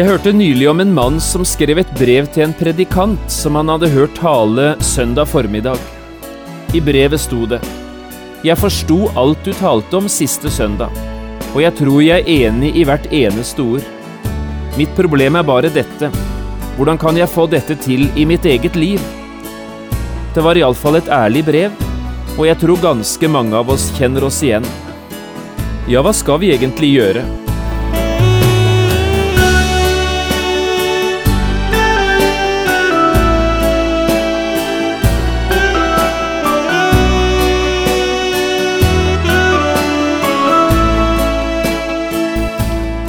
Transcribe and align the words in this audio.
Jeg 0.00 0.08
hørte 0.08 0.32
nylig 0.32 0.64
om 0.70 0.78
en 0.80 0.92
mann 0.96 1.18
som 1.20 1.42
skrev 1.44 1.76
et 1.82 1.90
brev 1.92 2.24
til 2.32 2.46
en 2.46 2.54
predikant 2.56 3.26
som 3.28 3.58
han 3.58 3.68
hadde 3.68 3.90
hørt 3.92 4.14
tale 4.16 4.70
søndag 4.80 5.28
formiddag. 5.28 5.76
I 6.72 6.80
brevet 6.80 7.20
sto 7.20 7.42
det 7.50 7.58
Jeg 8.40 8.56
forsto 8.56 9.10
alt 9.20 9.42
du 9.44 9.50
talte 9.58 9.98
om 9.98 10.08
siste 10.08 10.48
søndag, 10.48 10.88
og 11.52 11.60
jeg 11.60 11.76
tror 11.82 12.00
jeg 12.00 12.24
er 12.24 12.48
enig 12.48 12.70
i 12.80 12.86
hvert 12.88 13.10
eneste 13.12 13.60
ord. 13.60 13.84
Mitt 14.78 14.96
problem 14.96 15.36
er 15.36 15.44
bare 15.44 15.68
dette. 15.74 16.08
Hvordan 16.78 16.96
kan 16.96 17.20
jeg 17.20 17.28
få 17.28 17.44
dette 17.52 17.76
til 17.84 18.08
i 18.16 18.24
mitt 18.24 18.48
eget 18.48 18.80
liv? 18.80 19.04
Det 20.32 20.40
var 20.40 20.56
iallfall 20.56 20.96
et 21.02 21.12
ærlig 21.12 21.44
brev, 21.44 21.76
og 22.38 22.46
jeg 22.48 22.56
tror 22.64 22.80
ganske 22.88 23.28
mange 23.36 23.52
av 23.52 23.68
oss 23.76 23.90
kjenner 24.00 24.24
oss 24.24 24.40
igjen. 24.40 24.64
Ja, 25.92 26.00
hva 26.00 26.16
skal 26.16 26.40
vi 26.40 26.54
egentlig 26.56 26.94
gjøre? 26.94 27.39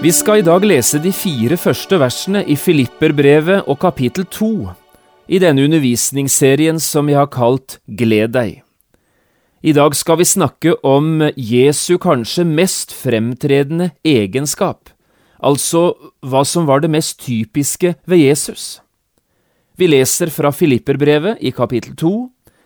Vi 0.00 0.08
skal 0.16 0.38
i 0.40 0.44
dag 0.46 0.64
lese 0.64 0.96
de 0.96 1.10
fire 1.12 1.58
første 1.60 1.98
versene 2.00 2.40
i 2.48 2.54
Filipperbrevet 2.56 3.66
og 3.68 3.76
kapittel 3.82 4.24
to 4.32 4.70
i 5.28 5.36
denne 5.42 5.66
undervisningsserien 5.68 6.80
som 6.80 7.10
jeg 7.12 7.18
har 7.20 7.28
kalt 7.28 7.76
Gled 7.84 8.32
deg. 8.32 8.62
I 9.60 9.74
dag 9.76 9.92
skal 9.92 10.22
vi 10.22 10.28
snakke 10.30 10.72
om 10.88 11.26
Jesu 11.36 11.98
kanskje 12.00 12.46
mest 12.48 12.96
fremtredende 12.96 13.90
egenskap, 14.00 14.88
altså 15.36 15.92
hva 16.24 16.46
som 16.48 16.64
var 16.64 16.80
det 16.80 16.94
mest 16.96 17.20
typiske 17.20 17.92
ved 18.08 18.24
Jesus. 18.24 18.80
Vi 19.76 19.92
leser 19.92 20.32
fra 20.32 20.48
Filipperbrevet 20.48 21.44
i 21.44 21.52
kapittel 21.52 21.92
to, 21.92 22.14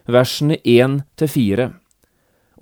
versene 0.07 0.63
én 0.63 1.01
til 1.19 1.35
fire, 1.35 1.71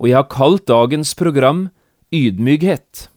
og 0.01 0.09
jeg 0.09 0.17
har 0.17 0.31
kalt 0.33 0.65
dagens 0.65 1.13
program 1.13 1.67
Ydmykhet. 2.09 3.12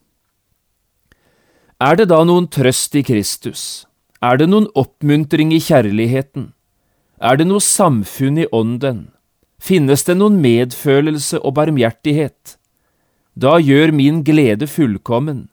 Er 1.77 1.99
det 2.01 2.07
da 2.09 2.23
noen 2.25 2.47
trøst 2.49 2.95
i 2.97 3.03
Kristus? 3.05 3.85
Er 4.25 4.39
det 4.41 4.47
noen 4.49 4.65
oppmuntring 4.73 5.51
i 5.53 5.59
kjærligheten? 5.61 6.55
Er 7.21 7.37
det 7.37 7.45
noe 7.51 7.61
samfunn 7.61 8.39
i 8.41 8.47
ånden? 8.49 9.11
Finnes 9.61 10.07
det 10.09 10.17
noen 10.17 10.39
medfølelse 10.41 11.43
og 11.43 11.53
barmhjertighet? 11.59 12.57
Da 13.37 13.59
gjør 13.61 13.93
min 13.93 14.23
glede 14.25 14.65
fullkommen, 14.65 15.51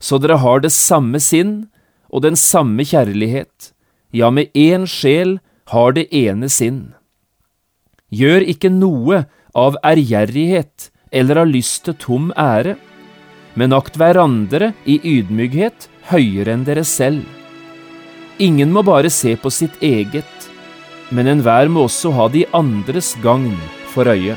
så 0.00 0.16
dere 0.16 0.40
har 0.40 0.64
det 0.64 0.72
samme 0.72 1.20
sinn 1.20 1.68
og 2.08 2.24
den 2.24 2.40
samme 2.40 2.88
kjærlighet, 2.88 3.74
ja, 4.08 4.32
med 4.32 4.48
én 4.56 4.88
sjel 4.88 5.36
har 5.68 5.92
det 5.92 6.08
ene 6.08 6.48
sinn. 6.48 6.94
Gjør 8.08 8.40
ikke 8.40 8.72
noe 8.72 9.26
av 9.52 9.76
ærgjerrighet 9.84 10.88
eller 11.12 11.44
av 11.44 11.52
lyst 11.52 11.84
til 11.84 12.00
tom 12.00 12.32
ære 12.32 12.78
men 13.58 13.74
akt 13.74 13.98
hverandre 13.98 14.72
i 14.86 15.00
ydmykhet 15.16 15.88
høyere 16.12 16.54
enn 16.54 16.66
dere 16.66 16.84
selv. 16.86 17.24
Ingen 18.38 18.70
må 18.70 18.84
bare 18.86 19.10
se 19.10 19.34
på 19.34 19.50
sitt 19.50 19.80
eget, 19.82 20.50
men 21.10 21.26
enhver 21.32 21.70
må 21.72 21.88
også 21.88 22.12
ha 22.14 22.28
de 22.30 22.44
andres 22.54 23.16
gagn 23.24 23.56
for 23.90 24.06
øye. 24.06 24.36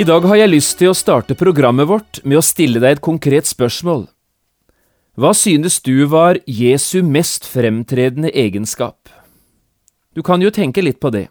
I 0.00 0.04
dag 0.08 0.24
har 0.24 0.38
jeg 0.38 0.48
lyst 0.48 0.78
til 0.80 0.88
å 0.88 0.96
starte 0.96 1.34
programmet 1.36 1.84
vårt 1.84 2.22
med 2.24 2.38
å 2.38 2.44
stille 2.46 2.80
deg 2.80 2.94
et 2.94 3.02
konkret 3.04 3.44
spørsmål. 3.44 4.06
Hva 5.20 5.34
synes 5.36 5.76
du 5.84 6.06
var 6.08 6.38
Jesu 6.48 7.02
mest 7.04 7.44
fremtredende 7.44 8.30
egenskap? 8.32 9.10
Du 10.16 10.22
kan 10.24 10.40
jo 10.40 10.48
tenke 10.48 10.80
litt 10.80 11.02
på 11.04 11.12
det. 11.12 11.26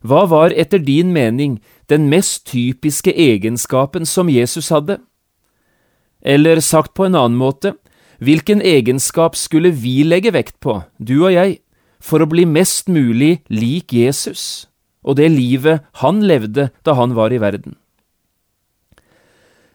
Hva 0.00 0.24
var 0.32 0.56
etter 0.56 0.80
din 0.80 1.12
mening 1.12 1.60
den 1.92 2.08
mest 2.08 2.46
typiske 2.48 3.12
egenskapen 3.12 4.08
som 4.08 4.32
Jesus 4.32 4.72
hadde? 4.72 4.96
Eller 6.24 6.64
sagt 6.64 6.96
på 6.96 7.10
en 7.10 7.20
annen 7.20 7.36
måte, 7.36 7.76
hvilken 8.16 8.64
egenskap 8.64 9.36
skulle 9.36 9.76
vi 9.76 9.98
legge 10.08 10.32
vekt 10.32 10.56
på, 10.64 10.80
du 10.96 11.18
og 11.18 11.34
jeg, 11.36 11.58
for 12.00 12.24
å 12.24 12.32
bli 12.32 12.48
mest 12.48 12.88
mulig 12.88 13.42
lik 13.52 13.92
Jesus 13.92 14.70
og 15.04 15.20
det 15.20 15.34
livet 15.36 15.84
han 16.00 16.24
levde 16.24 16.72
da 16.80 16.96
han 16.96 17.12
var 17.12 17.36
i 17.36 17.44
verden? 17.44 17.76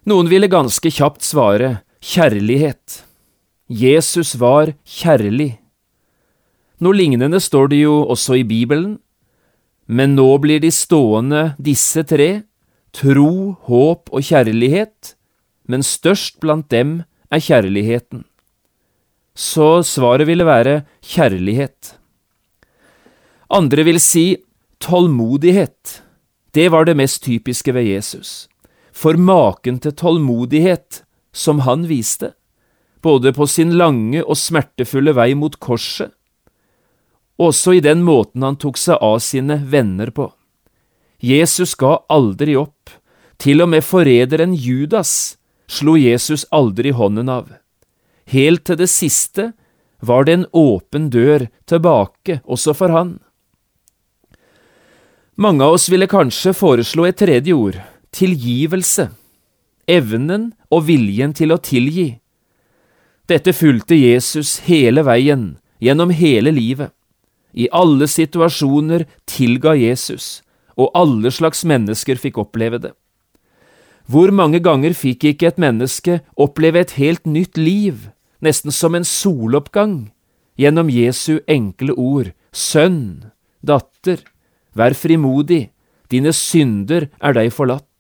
Noen 0.10 0.30
ville 0.32 0.50
ganske 0.50 0.90
kjapt 0.90 1.22
svare 1.22 1.84
kjærlighet. 2.02 3.04
Jesus 3.70 4.34
var 4.42 4.74
kjærlig. 4.82 5.60
Noe 6.82 6.98
lignende 6.98 7.38
står 7.38 7.70
det 7.70 7.84
jo 7.84 8.00
også 8.10 8.40
i 8.40 8.48
Bibelen, 8.48 8.98
men 9.86 10.16
nå 10.18 10.26
blir 10.42 10.62
de 10.64 10.72
stående, 10.74 11.54
disse 11.62 12.02
tre, 12.10 12.48
tro, 12.98 13.54
håp 13.70 14.10
og 14.10 14.26
kjærlighet, 14.26 15.14
men 15.70 15.86
størst 15.86 16.40
blant 16.42 16.72
dem 16.74 17.04
er 17.30 17.46
kjærligheten. 17.46 18.26
Så 19.38 19.84
svaret 19.86 20.26
ville 20.28 20.50
være 20.50 20.82
kjærlighet. 21.06 21.94
Andre 23.54 23.86
vil 23.86 24.02
si 24.02 24.42
tålmodighet. 24.82 26.02
Det 26.58 26.72
var 26.74 26.90
det 26.90 26.98
mest 26.98 27.22
typiske 27.22 27.72
ved 27.76 27.86
Jesus 27.86 28.51
for 29.02 29.18
maken 29.18 29.80
til 29.82 29.96
tålmodighet 29.98 31.02
som 31.34 31.64
han 31.66 31.88
viste, 31.90 32.34
både 33.02 33.34
på 33.34 33.48
sin 33.50 33.74
lange 33.80 34.22
og 34.22 34.38
smertefulle 34.38 35.16
vei 35.18 35.32
mot 35.34 35.58
korset, 35.58 36.12
også 37.42 37.74
i 37.74 37.82
den 37.82 38.04
måten 38.06 38.44
han 38.46 38.60
tok 38.62 38.78
seg 38.78 39.02
av 39.02 39.18
sine 39.26 39.58
venner 39.72 40.12
på. 40.14 40.28
Jesus 41.22 41.74
ga 41.78 41.96
aldri 42.14 42.54
opp, 42.60 42.92
til 43.42 43.64
og 43.64 43.72
med 43.74 43.82
forræderen 43.82 44.54
Judas 44.54 45.40
slo 45.72 45.96
Jesus 45.98 46.46
aldri 46.54 46.92
hånden 46.94 47.30
av. 47.30 47.48
Helt 48.30 48.68
til 48.68 48.78
det 48.78 48.90
siste 48.92 49.52
var 50.06 50.28
det 50.28 50.36
en 50.38 50.46
åpen 50.54 51.10
dør 51.14 51.48
tilbake 51.70 52.42
også 52.46 52.76
for 52.78 52.94
han. 52.94 53.16
Mange 55.42 55.66
av 55.66 55.80
oss 55.80 55.88
ville 55.90 56.10
kanskje 56.10 56.54
foreslå 56.54 57.08
et 57.10 57.18
tredje 57.18 57.56
ord, 57.58 57.80
tilgivelse, 58.16 59.10
evnen 59.88 60.52
og 60.72 60.88
viljen 60.88 61.34
til 61.36 61.54
å 61.56 61.60
tilgi. 61.64 62.22
Dette 63.32 63.54
fulgte 63.56 63.96
Jesus 63.96 64.60
hele 64.68 65.06
veien, 65.08 65.56
gjennom 65.82 66.12
hele 66.14 66.52
livet. 66.54 66.92
I 67.54 67.68
alle 67.76 68.08
situasjoner 68.08 69.06
tilga 69.28 69.74
Jesus, 69.76 70.42
og 70.80 70.92
alle 70.96 71.32
slags 71.32 71.66
mennesker 71.68 72.20
fikk 72.20 72.40
oppleve 72.44 72.80
det. 72.80 72.94
Hvor 74.08 74.32
mange 74.36 74.60
ganger 74.64 74.96
fikk 74.98 75.24
ikke 75.32 75.52
et 75.52 75.60
menneske 75.62 76.20
oppleve 76.36 76.82
et 76.82 76.96
helt 77.00 77.28
nytt 77.28 77.60
liv, 77.60 78.10
nesten 78.44 78.74
som 78.74 78.96
en 78.98 79.08
soloppgang, 79.08 80.12
gjennom 80.60 80.90
Jesu 80.92 81.40
enkle 81.48 81.96
ord, 81.96 82.32
sønn, 82.52 83.32
datter, 83.64 84.24
vær 84.76 84.96
frimodig, 84.98 85.70
dine 86.12 86.34
synder 86.36 87.08
er 87.22 87.38
deg 87.38 87.54
forlatt. 87.56 87.91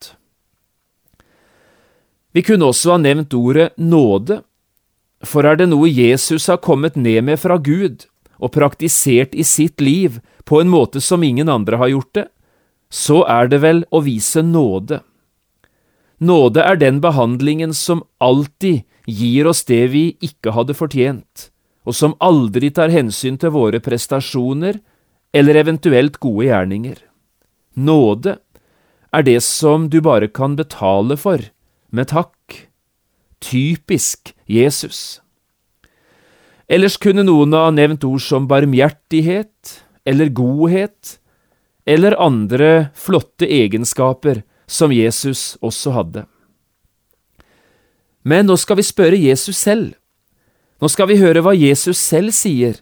Vi 2.31 2.43
kunne 2.47 2.69
også 2.71 2.95
ha 2.95 3.01
nevnt 3.01 3.33
ordet 3.35 3.71
nåde, 3.77 4.41
for 5.27 5.45
er 5.45 5.59
det 5.59 5.69
noe 5.69 5.89
Jesus 5.91 6.47
har 6.49 6.61
kommet 6.63 6.95
ned 6.95 7.25
med 7.27 7.39
fra 7.41 7.57
Gud 7.61 8.07
og 8.41 8.53
praktisert 8.55 9.35
i 9.37 9.43
sitt 9.45 9.81
liv 9.83 10.19
på 10.47 10.61
en 10.61 10.71
måte 10.71 11.01
som 11.03 11.23
ingen 11.23 11.49
andre 11.51 11.77
har 11.77 11.91
gjort 11.91 12.13
det, 12.17 12.27
så 12.91 13.21
er 13.29 13.51
det 13.51 13.61
vel 13.63 13.83
å 13.91 14.01
vise 14.03 14.41
nåde. 14.43 15.01
Nåde 16.21 16.63
er 16.63 16.77
den 16.77 16.99
behandlingen 17.01 17.73
som 17.73 18.03
alltid 18.21 18.83
gir 19.05 19.47
oss 19.49 19.63
det 19.65 19.85
vi 19.93 20.03
ikke 20.21 20.53
hadde 20.55 20.75
fortjent, 20.77 21.49
og 21.85 21.97
som 21.97 22.17
aldri 22.21 22.69
tar 22.73 22.93
hensyn 22.93 23.39
til 23.41 23.53
våre 23.55 23.81
prestasjoner 23.83 24.79
eller 25.33 25.61
eventuelt 25.61 26.19
gode 26.21 26.49
gjerninger. 26.49 26.99
Nåde 27.79 28.37
er 29.11 29.25
det 29.27 29.39
som 29.43 29.89
du 29.89 29.99
bare 30.03 30.27
kan 30.27 30.55
betale 30.59 31.17
for 31.19 31.41
med 31.91 32.09
takk. 32.11 32.67
Typisk 33.41 34.33
Jesus. 34.49 35.21
Ellers 36.71 36.95
kunne 37.01 37.25
noen 37.27 37.53
ha 37.57 37.69
nevnt 37.73 38.05
ord 38.07 38.23
som 38.23 38.47
barmhjertighet 38.47 39.81
eller 40.07 40.31
godhet, 40.31 41.17
eller 41.85 42.15
andre 42.21 42.91
flotte 42.95 43.47
egenskaper 43.49 44.43
som 44.71 44.93
Jesus 44.95 45.57
også 45.59 45.95
hadde. 45.97 46.23
Men 48.23 48.47
nå 48.47 48.55
skal 48.61 48.79
vi 48.79 48.85
spørre 48.85 49.19
Jesus 49.19 49.57
selv. 49.57 49.95
Nå 50.81 50.89
skal 50.89 51.09
vi 51.09 51.19
høre 51.19 51.43
hva 51.43 51.53
Jesus 51.57 51.99
selv 51.99 52.33
sier 52.33 52.79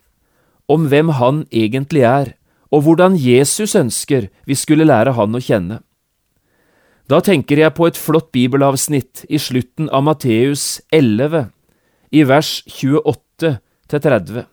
om 0.70 0.86
hvem 0.92 1.10
han 1.18 1.46
egentlig 1.50 2.04
er, 2.06 2.34
og 2.70 2.86
hvordan 2.86 3.16
Jesus 3.18 3.74
ønsker 3.76 4.30
vi 4.46 4.56
skulle 4.56 4.86
lære 4.86 5.16
han 5.18 5.34
å 5.34 5.42
kjenne. 5.42 5.80
Da 7.10 7.18
tenker 7.26 7.58
jeg 7.58 7.74
på 7.74 7.88
et 7.90 7.98
flott 7.98 8.30
bibelavsnitt 8.36 9.24
i 9.34 9.40
slutten 9.42 9.88
av 9.90 10.04
Matteus 10.06 10.78
11, 10.94 11.48
i 12.14 12.22
vers 12.30 12.52
28 12.70 13.56
30. 13.90 14.44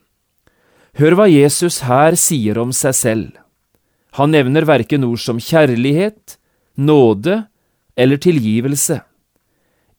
Hør 0.97 1.17
hva 1.19 1.27
Jesus 1.29 1.83
her 1.85 2.17
sier 2.17 2.57
om 2.57 2.73
seg 2.73 2.97
selv. 2.97 3.35
Han 4.17 4.33
nevner 4.33 4.65
verken 4.65 5.05
ord 5.05 5.21
som 5.21 5.37
kjærlighet, 5.37 6.39
nåde 6.81 7.43
eller 7.97 8.17
tilgivelse. 8.17 9.03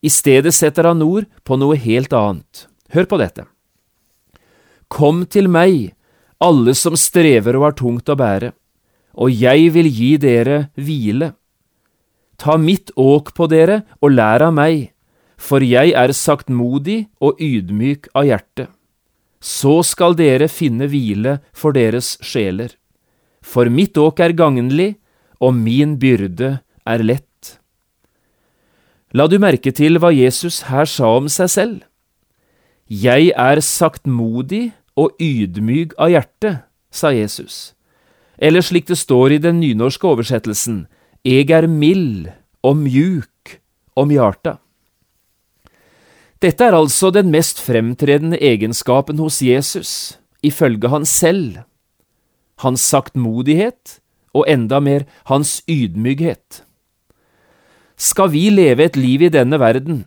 I 0.01 0.09
stedet 0.09 0.55
setter 0.57 0.89
han 0.89 1.05
ord 1.05 1.27
på 1.45 1.57
noe 1.61 1.77
helt 1.77 2.13
annet. 2.17 2.65
Hør 2.89 3.05
på 3.05 3.21
dette. 3.21 3.45
Kom 4.89 5.27
til 5.29 5.49
meg, 5.51 5.93
alle 6.41 6.73
som 6.77 6.97
strever 6.97 7.57
og 7.59 7.67
har 7.67 7.77
tungt 7.77 8.09
å 8.09 8.17
bære, 8.17 8.55
og 9.17 9.29
jeg 9.33 9.69
vil 9.77 9.89
gi 9.89 10.15
dere 10.21 10.71
hvile. 10.73 11.35
Ta 12.37 12.57
mitt 12.57 12.91
åk 12.95 13.33
på 13.33 13.47
dere 13.49 13.81
og 14.01 14.13
lær 14.13 14.45
av 14.45 14.53
meg, 14.53 14.91
for 15.37 15.61
jeg 15.65 15.93
er 15.97 16.13
saktmodig 16.13 17.07
og 17.21 17.41
ydmyk 17.41 18.09
av 18.17 18.27
hjerte. 18.29 18.67
Så 19.41 19.81
skal 19.85 20.17
dere 20.17 20.49
finne 20.49 20.87
hvile 20.89 21.37
for 21.53 21.73
deres 21.73 22.15
sjeler. 22.25 22.73
For 23.41 23.69
mitt 23.69 23.97
åk 23.97 24.21
er 24.21 24.33
gagnlig, 24.37 24.95
og 25.39 25.53
min 25.53 25.97
byrde 26.01 26.57
er 26.85 27.03
lett. 27.05 27.59
La 29.13 29.27
du 29.29 29.37
merke 29.39 29.71
til 29.71 30.01
hva 30.01 30.09
Jesus 30.11 30.65
her 30.67 30.89
sa 30.89 31.13
om 31.19 31.29
seg 31.31 31.51
selv? 31.53 31.77
Jeg 32.87 33.31
er 33.35 33.61
saktmodig 33.63 34.71
og 34.97 35.13
ydmyk 35.21 35.93
av 36.01 36.11
hjerte, 36.11 36.51
sa 36.91 37.13
Jesus. 37.13 37.73
Eller 38.37 38.65
slik 38.65 38.87
det 38.89 38.97
står 38.97 39.37
i 39.37 39.41
den 39.43 39.59
nynorske 39.61 40.07
oversettelsen, 40.07 40.85
Eg 41.25 41.51
er 41.51 41.67
mild 41.67 42.29
og 42.65 42.77
mjuk 42.83 43.57
om 43.97 44.11
hjarta. 44.13 44.57
Dette 46.41 46.67
er 46.67 46.77
altså 46.77 47.09
den 47.09 47.31
mest 47.33 47.59
fremtredende 47.63 48.37
egenskapen 48.37 49.17
hos 49.17 49.41
Jesus, 49.41 50.19
ifølge 50.45 50.91
han 50.93 51.05
selv. 51.05 51.63
Hans 52.61 52.85
saktmodighet, 52.85 53.99
og 54.37 54.45
enda 54.49 54.79
mer 54.79 55.07
hans 55.31 55.63
ydmykhet. 55.65 56.61
Skal 57.97 58.29
vi 58.29 58.49
leve 58.53 58.85
et 58.85 58.97
liv 58.97 59.23
i 59.25 59.33
denne 59.33 59.57
verden 59.57 60.05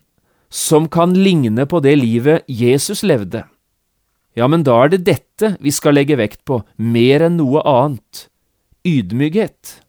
som 0.51 0.87
kan 0.91 1.11
ligne 1.15 1.65
på 1.67 1.81
det 1.83 1.97
livet 1.99 2.47
Jesus 2.47 3.03
levde, 3.03 3.43
ja, 4.35 4.47
men 4.47 4.63
da 4.63 4.77
er 4.83 4.93
det 4.93 5.03
dette 5.07 5.55
vi 5.59 5.71
skal 5.75 5.97
legge 5.97 6.15
vekt 6.19 6.43
på, 6.47 6.61
mer 6.77 7.27
enn 7.27 7.37
noe 7.39 7.63
annet– 7.67 8.27
ydmykhet. 8.87 9.81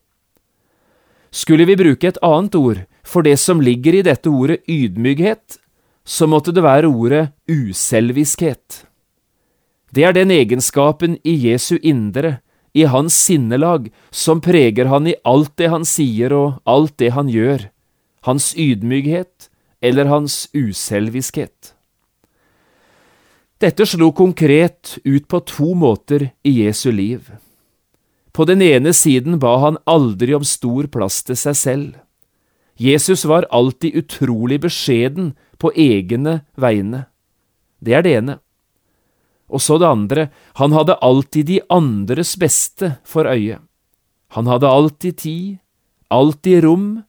Skulle 1.32 1.64
vi 1.64 1.76
bruke 1.80 2.08
et 2.12 2.20
annet 2.22 2.54
ord 2.54 2.84
for 3.02 3.24
det 3.24 3.38
som 3.40 3.60
ligger 3.64 3.96
i 3.96 4.04
dette 4.04 4.30
ordet 4.30 4.60
ydmykhet, 4.68 5.58
så 6.04 6.28
måtte 6.28 6.52
det 6.52 6.64
være 6.64 6.90
ordet 6.90 7.30
uselviskhet. 7.48 8.84
Det 9.92 10.04
er 10.04 10.14
den 10.16 10.30
egenskapen 10.32 11.18
i 11.24 11.34
Jesu 11.48 11.76
indre, 11.82 12.40
i 12.72 12.86
hans 12.88 13.12
sinnelag, 13.12 13.90
som 14.10 14.40
preger 14.40 14.88
han 14.88 15.06
i 15.06 15.18
alt 15.28 15.52
det 15.60 15.68
han 15.68 15.84
sier 15.84 16.32
og 16.32 16.62
alt 16.64 16.96
det 17.00 17.10
han 17.12 17.28
gjør 17.28 17.68
hans 18.24 18.52
ydmykhet 18.56 19.50
eller 19.82 20.08
hans 20.08 20.46
uselviskhet. 20.54 21.74
Dette 23.62 23.86
slo 23.86 24.10
konkret 24.16 24.96
ut 25.04 25.28
på 25.28 25.40
to 25.46 25.74
måter 25.78 26.30
i 26.42 26.62
Jesu 26.64 26.90
liv. 26.90 27.28
På 28.32 28.46
den 28.48 28.62
ene 28.64 28.94
siden 28.96 29.38
ba 29.38 29.58
han 29.60 29.76
aldri 29.84 30.34
om 30.34 30.44
stor 30.44 30.88
plass 30.88 31.20
til 31.26 31.36
seg 31.36 31.56
selv. 31.58 31.90
Jesus 32.80 33.26
var 33.28 33.46
alltid 33.52 33.94
utrolig 34.00 34.62
beskjeden 34.64 35.34
på 35.60 35.72
egne 35.76 36.40
vegne. 36.56 37.04
Det 37.78 37.94
er 37.94 38.06
det 38.06 38.14
ene. 38.22 38.38
Og 39.52 39.60
så 39.60 39.76
det 39.78 39.90
andre, 39.90 40.30
han 40.56 40.72
hadde 40.72 40.96
alltid 41.04 41.46
de 41.50 41.60
andres 41.68 42.34
beste 42.40 42.96
for 43.04 43.28
øye. 43.28 43.60
Han 44.32 44.48
hadde 44.48 44.68
alltid 44.68 45.18
tid, 45.20 45.58
alltid 46.08 46.64
rom, 46.64 47.02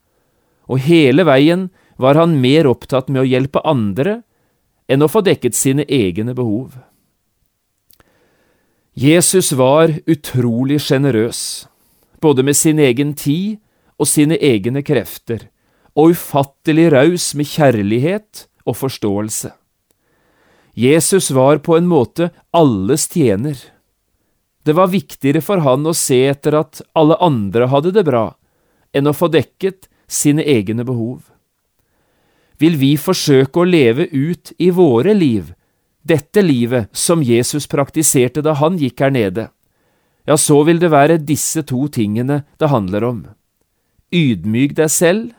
og 0.68 0.84
hele 0.84 1.24
veien 1.24 1.70
var 1.96 2.20
han 2.20 2.42
mer 2.44 2.68
opptatt 2.68 3.08
med 3.08 3.24
å 3.24 3.30
hjelpe 3.30 3.64
andre 3.64 4.22
enn 4.92 5.06
å 5.06 5.12
få 5.12 5.24
dekket 5.24 5.56
sine 5.56 5.86
egne 5.88 6.36
behov. 6.36 6.76
Jesus 8.94 9.52
var 9.58 9.90
utrolig 10.06 10.78
sjenerøs, 10.86 11.66
både 12.22 12.44
med 12.46 12.54
sin 12.54 12.78
egen 12.78 13.16
tid 13.18 13.58
og 13.98 14.06
sine 14.06 14.38
egne 14.38 14.84
krefter, 14.86 15.48
og 15.98 16.14
ufattelig 16.14 16.92
raus 16.94 17.32
med 17.34 17.50
kjærlighet 17.50 18.46
og 18.70 18.78
forståelse. 18.78 19.50
Jesus 20.78 21.32
var 21.34 21.58
på 21.66 21.78
en 21.78 21.90
måte 21.90 22.30
alles 22.54 23.08
tjener. 23.10 23.58
Det 24.62 24.78
var 24.78 24.94
viktigere 24.94 25.42
for 25.42 25.66
han 25.66 25.90
å 25.90 25.96
se 25.98 26.22
etter 26.30 26.54
at 26.62 26.86
alle 26.94 27.18
andre 27.18 27.72
hadde 27.74 27.96
det 27.98 28.06
bra, 28.06 28.28
enn 28.94 29.10
å 29.10 29.18
få 29.18 29.32
dekket 29.34 29.90
sine 30.06 30.46
egne 30.46 30.86
behov. 30.86 31.26
Vil 32.62 32.78
vi 32.78 32.94
forsøke 33.02 33.58
å 33.58 33.66
leve 33.66 34.06
ut 34.14 34.54
i 34.62 34.70
våre 34.70 35.18
liv 35.18 35.50
dette 36.04 36.44
livet 36.44 36.90
som 36.92 37.24
Jesus 37.24 37.68
praktiserte 37.72 38.44
da 38.44 38.56
han 38.60 38.78
gikk 38.80 39.04
her 39.04 39.14
nede, 39.14 39.48
ja, 40.28 40.38
så 40.40 40.62
vil 40.64 40.80
det 40.80 40.92
være 40.92 41.20
disse 41.20 41.66
to 41.68 41.88
tingene 41.92 42.44
det 42.60 42.72
handler 42.72 43.08
om. 43.08 43.24
Ydmyk 44.14 44.76
deg 44.78 44.92
selv, 44.92 45.32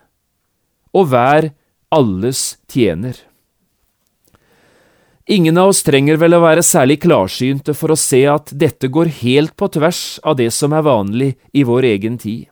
og 0.95 1.09
vær 1.13 1.53
alles 1.95 2.59
tjener. 2.71 3.17
Ingen 5.25 5.57
av 5.57 5.71
oss 5.73 5.81
trenger 5.87 6.19
vel 6.21 6.37
å 6.37 6.43
være 6.43 6.65
særlig 6.67 6.99
klarsynte 7.07 7.73
for 7.73 7.95
å 7.95 7.97
se 7.97 8.21
at 8.29 8.51
dette 8.53 8.91
går 8.93 9.09
helt 9.23 9.55
på 9.57 9.71
tvers 9.73 10.19
av 10.21 10.37
det 10.37 10.51
som 10.53 10.75
er 10.77 10.85
vanlig 10.85 11.31
i 11.57 11.65
vår 11.65 11.89
egen 11.95 12.19
tid. 12.21 12.51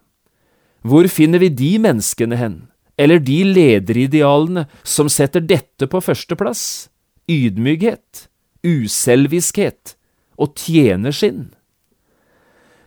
Hvor 0.81 1.05
finner 1.13 1.43
vi 1.43 1.51
de 1.53 1.75
menneskene 1.85 2.39
hen, 2.41 2.57
eller 2.97 3.21
de 3.21 3.43
lederidealene 3.45 4.65
som 4.83 5.11
setter 5.13 5.45
dette 5.45 5.87
på 5.87 6.01
førsteplass? 6.01 6.89
Ydmykhet, 7.31 8.27
uselviskhet 8.67 9.97
og 10.41 10.57
tjenerskinn? 10.59 11.53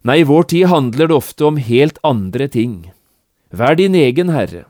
Nei, 0.05 0.21
i 0.21 0.27
vår 0.27 0.49
tid 0.51 0.69
handler 0.69 1.09
det 1.09 1.17
ofte 1.17 1.47
om 1.47 1.57
helt 1.57 1.97
andre 2.05 2.47
ting. 2.51 2.91
Vær 3.49 3.77
din 3.79 3.95
egen 3.97 4.29
herre, 4.35 4.65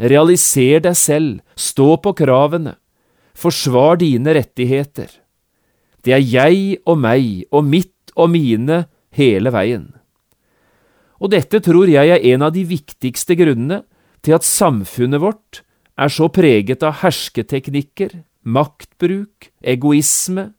realiser 0.00 0.82
deg 0.82 0.96
selv, 0.98 1.38
stå 1.54 1.94
på 2.02 2.14
kravene, 2.18 2.74
forsvar 3.36 4.00
dine 4.00 4.34
rettigheter. 4.34 5.12
Det 6.02 6.16
er 6.16 6.24
jeg 6.24 6.80
og 6.88 6.98
meg 7.04 7.46
og 7.52 7.64
mitt 7.68 8.14
og 8.16 8.32
mine 8.32 8.84
hele 9.14 9.52
veien 9.54 9.90
og 11.20 11.32
dette 11.34 11.60
tror 11.62 11.90
jeg 11.90 12.10
er 12.10 12.24
en 12.32 12.46
av 12.46 12.54
de 12.54 12.64
viktigste 12.66 13.36
grunnene 13.38 13.82
til 14.24 14.36
at 14.36 14.46
samfunnet 14.46 15.20
vårt 15.22 15.60
er 16.00 16.12
så 16.12 16.30
preget 16.32 16.82
av 16.86 17.00
hersketeknikker, 17.02 18.22
maktbruk, 18.44 19.50
egoisme, 19.62 20.50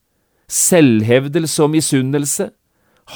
selvhevdelse 0.52 1.64
og 1.64 1.74
misunnelse, 1.76 2.50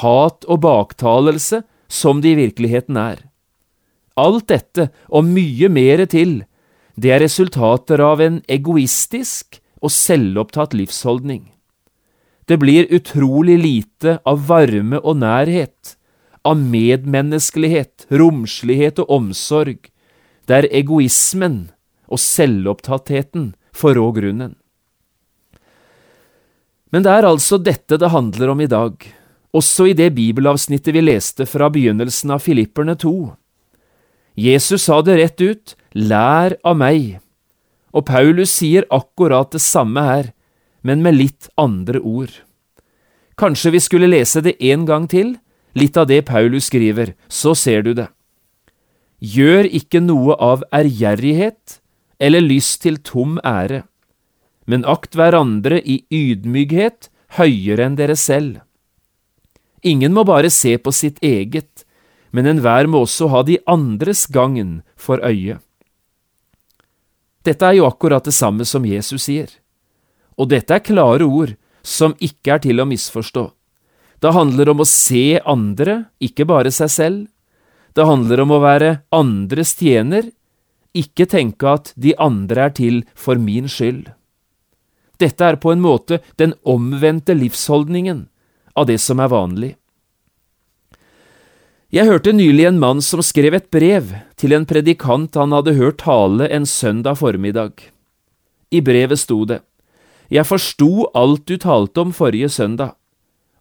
hat 0.01 0.45
og 0.48 0.62
baktalelse 0.65 1.62
som 1.91 2.22
det 2.22 2.34
i 2.34 2.39
virkeligheten 2.39 2.98
er. 2.98 3.24
Alt 4.15 4.48
dette, 4.50 4.89
og 5.12 5.27
mye 5.27 5.69
mere 5.69 6.07
til, 6.10 6.43
det 6.95 7.12
er 7.12 7.24
resultater 7.25 8.00
av 8.00 8.24
en 8.24 8.39
egoistisk 8.48 9.60
og 9.84 9.91
selvopptatt 9.91 10.74
livsholdning. 10.74 11.51
Det 12.48 12.57
blir 12.62 12.88
utrolig 12.93 13.57
lite 13.60 14.19
av 14.25 14.45
varme 14.48 15.01
og 15.01 15.19
nærhet, 15.19 15.95
av 16.45 16.60
medmenneskelighet, 16.62 18.05
romslighet 18.13 19.01
og 19.01 19.12
omsorg, 19.17 19.89
der 20.48 20.67
egoismen 20.69 21.72
og 22.05 22.22
selvopptattheten 22.22 23.53
får 23.75 23.98
rå 24.00 24.12
grunnen. 24.15 24.55
Men 26.94 27.03
det 27.03 27.12
er 27.12 27.27
altså 27.27 27.60
dette 27.60 27.98
det 28.00 28.13
handler 28.13 28.53
om 28.53 28.62
i 28.63 28.70
dag, 28.72 28.96
også 29.55 29.89
i 29.91 29.96
det 29.98 30.13
bibelavsnittet 30.15 30.96
vi 30.96 31.03
leste 31.03 31.48
fra 31.48 31.70
begynnelsen 31.72 32.32
av 32.36 32.44
Filipperne 32.44 32.96
2. 33.00 33.15
Jesus 34.39 34.88
sa 34.88 35.01
det 35.03 35.17
rett 35.20 35.41
ut, 35.44 35.75
lær 35.96 36.58
av 36.63 36.79
meg, 36.79 37.20
og 37.96 38.08
Paulus 38.08 38.51
sier 38.58 38.88
akkurat 38.91 39.53
det 39.55 39.63
samme 39.63 40.03
her, 40.03 40.32
men 40.84 41.03
med 41.03 41.15
litt 41.15 41.48
andre 41.60 42.01
ord. 42.03 42.34
Kanskje 43.39 43.74
vi 43.75 43.82
skulle 43.84 44.12
lese 44.12 44.44
det 44.44 44.58
en 44.63 44.86
gang 44.88 45.08
til, 45.12 45.36
litt 45.75 45.98
av 46.00 46.08
det 46.12 46.22
Paulus 46.27 46.67
skriver, 46.70 47.15
så 47.27 47.55
ser 47.55 47.84
du 47.84 47.94
det. 47.96 48.08
Gjør 49.20 49.67
ikke 49.67 50.03
noe 50.03 50.36
av 50.39 50.63
ærgjerrighet 50.75 51.79
eller 52.19 52.43
lyst 52.43 52.81
til 52.86 52.98
tom 53.03 53.39
ære, 53.43 53.84
men 54.65 54.86
akt 54.89 55.15
hverandre 55.17 55.81
i 55.81 56.01
ydmykhet 56.13 57.10
høyere 57.38 57.89
enn 57.89 57.98
dere 58.00 58.15
selv. 58.17 58.62
Ingen 59.86 60.15
må 60.15 60.24
bare 60.25 60.50
se 60.50 60.77
på 60.81 60.93
sitt 60.95 61.19
eget, 61.22 61.86
men 62.34 62.48
enhver 62.50 62.89
må 62.89 63.03
også 63.05 63.29
ha 63.31 63.43
de 63.45 63.60
andres 63.69 64.25
gagn 64.27 64.81
for 64.98 65.22
øye. 65.22 65.60
Dette 67.45 67.67
er 67.67 67.77
jo 67.77 67.86
akkurat 67.86 68.25
det 68.25 68.34
samme 68.34 68.65
som 68.65 68.88
Jesus 68.89 69.27
sier, 69.27 69.51
og 70.36 70.50
dette 70.50 70.74
er 70.74 70.84
klare 70.84 71.27
ord 71.27 71.53
som 71.86 72.15
ikke 72.17 72.55
er 72.55 72.63
til 72.65 72.81
å 72.81 72.89
misforstå. 72.89 73.45
Det 74.19 74.34
handler 74.34 74.72
om 74.72 74.81
å 74.81 74.89
se 74.89 75.38
andre, 75.45 76.07
ikke 76.17 76.48
bare 76.50 76.72
seg 76.74 76.89
selv. 76.89 77.19
Det 77.93 78.07
handler 78.07 78.41
om 78.41 78.55
å 78.55 78.62
være 78.63 78.89
andres 79.13 79.75
tjener, 79.77 80.31
ikke 80.96 81.28
tenke 81.30 81.68
at 81.70 81.94
de 81.96 82.16
andre 82.18 82.70
er 82.70 82.75
til 82.78 83.02
for 83.14 83.40
min 83.42 83.68
skyld. 83.72 84.08
Dette 85.20 85.48
er 85.48 85.60
på 85.62 85.72
en 85.72 85.84
måte 85.84 86.20
den 86.40 86.54
omvendte 86.64 87.36
livsholdningen 87.36 88.25
av 88.75 88.88
det 88.90 89.00
som 89.04 89.22
er 89.24 89.32
vanlig. 89.32 89.75
Jeg 91.96 92.10
hørte 92.10 92.34
nylig 92.36 92.66
en 92.68 92.80
mann 92.82 93.00
som 93.06 93.22
skrev 93.24 93.56
et 93.56 93.70
brev 93.72 94.10
til 94.36 94.56
en 94.58 94.66
predikant 94.68 95.38
han 95.40 95.54
hadde 95.56 95.78
hørt 95.78 96.02
tale 96.04 96.50
en 96.52 96.66
søndag 96.68 97.22
formiddag. 97.22 97.72
I 98.72 98.82
brevet 98.82 99.20
sto 99.20 99.46
det, 99.46 99.62
Jeg 100.30 100.46
forsto 100.46 101.06
alt 101.14 101.46
du 101.46 101.58
talte 101.58 102.02
om 102.02 102.12
forrige 102.12 102.50
søndag, 102.50 102.96